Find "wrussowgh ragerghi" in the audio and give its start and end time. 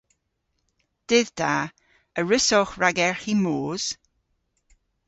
2.23-3.35